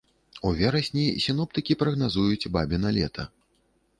У 0.51 0.53
верасні 0.61 1.03
сіноптыкі 1.25 1.77
прагназуюць 1.83 2.51
бабіна 2.55 2.95
лета. 2.99 3.29